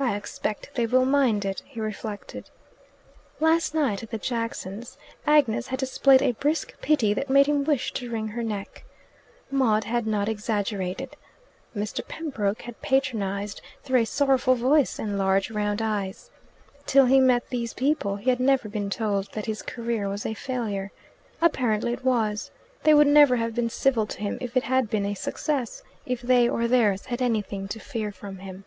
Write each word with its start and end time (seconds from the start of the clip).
"I 0.00 0.14
expect 0.14 0.70
they 0.76 0.86
will 0.86 1.04
mind 1.04 1.44
it," 1.44 1.60
he 1.66 1.80
reflected. 1.80 2.50
Last 3.40 3.74
night, 3.74 4.00
at 4.04 4.10
the 4.12 4.16
Jacksons', 4.16 4.96
Agnes 5.26 5.66
had 5.66 5.80
displayed 5.80 6.22
a 6.22 6.32
brisk 6.34 6.80
pity 6.80 7.12
that 7.14 7.28
made 7.28 7.46
him 7.46 7.64
wish 7.64 7.92
to 7.94 8.08
wring 8.08 8.28
her 8.28 8.44
neck. 8.44 8.84
Maude 9.50 9.84
had 9.84 10.06
not 10.06 10.28
exaggerated. 10.28 11.16
Mr. 11.76 12.06
Pembroke 12.06 12.62
had 12.62 12.80
patronized 12.80 13.60
through 13.82 13.98
a 13.98 14.04
sorrowful 14.04 14.54
voice 14.54 15.00
and 15.00 15.18
large 15.18 15.50
round 15.50 15.82
eyes. 15.82 16.30
Till 16.86 17.06
he 17.06 17.18
met 17.18 17.48
these 17.48 17.74
people 17.74 18.16
he 18.16 18.30
had 18.30 18.40
never 18.40 18.68
been 18.68 18.90
told 18.90 19.30
that 19.32 19.46
his 19.46 19.62
career 19.62 20.08
was 20.08 20.24
a 20.24 20.32
failure. 20.32 20.92
Apparently 21.42 21.92
it 21.92 22.04
was. 22.04 22.52
They 22.84 22.94
would 22.94 23.08
never 23.08 23.34
have 23.34 23.52
been 23.52 23.68
civil 23.68 24.06
to 24.06 24.20
him 24.20 24.38
if 24.40 24.56
it 24.56 24.62
had 24.62 24.88
been 24.88 25.04
a 25.04 25.14
success, 25.14 25.82
if 26.06 26.22
they 26.22 26.48
or 26.48 26.68
theirs 26.68 27.06
had 27.06 27.20
anything 27.20 27.66
to 27.66 27.80
fear 27.80 28.12
from 28.12 28.38
him. 28.38 28.64